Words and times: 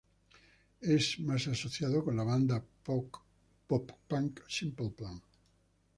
Es 0.79 1.19
más 1.19 1.47
asociado 1.47 2.03
con 2.03 2.17
la 2.17 2.23
banda 2.23 2.65
pop 2.83 3.15
punk 3.67 4.39
Simple 4.47 4.89
Plan. 4.89 5.21